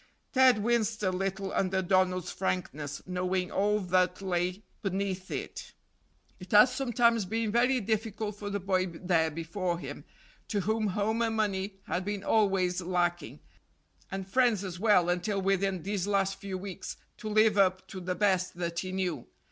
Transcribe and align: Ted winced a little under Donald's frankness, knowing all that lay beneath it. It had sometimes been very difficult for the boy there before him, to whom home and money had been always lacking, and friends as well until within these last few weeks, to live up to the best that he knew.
Ted 0.33 0.63
winced 0.63 1.03
a 1.03 1.11
little 1.11 1.53
under 1.53 1.79
Donald's 1.79 2.31
frankness, 2.31 3.03
knowing 3.05 3.51
all 3.51 3.79
that 3.79 4.19
lay 4.19 4.63
beneath 4.81 5.29
it. 5.29 5.73
It 6.39 6.49
had 6.53 6.69
sometimes 6.69 7.25
been 7.25 7.51
very 7.51 7.79
difficult 7.81 8.35
for 8.35 8.49
the 8.49 8.59
boy 8.59 8.87
there 8.87 9.29
before 9.29 9.77
him, 9.77 10.03
to 10.47 10.61
whom 10.61 10.87
home 10.87 11.21
and 11.21 11.35
money 11.35 11.75
had 11.85 12.03
been 12.03 12.23
always 12.23 12.81
lacking, 12.81 13.41
and 14.09 14.27
friends 14.27 14.63
as 14.63 14.79
well 14.79 15.07
until 15.07 15.39
within 15.39 15.83
these 15.83 16.07
last 16.07 16.39
few 16.39 16.57
weeks, 16.57 16.97
to 17.17 17.29
live 17.29 17.55
up 17.55 17.87
to 17.89 17.99
the 17.99 18.15
best 18.15 18.55
that 18.55 18.79
he 18.79 18.91
knew. 18.91 19.27